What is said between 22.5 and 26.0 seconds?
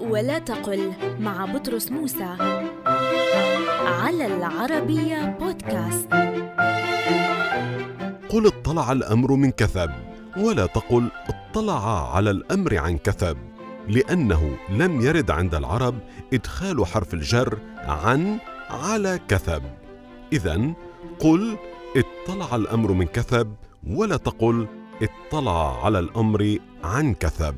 الأمر من كثب ولا تقل اطلع على